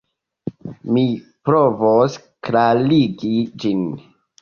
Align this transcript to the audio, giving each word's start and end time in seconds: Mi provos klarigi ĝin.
Mi 0.95 1.03
provos 1.51 2.17
klarigi 2.51 3.33
ĝin. 3.63 3.89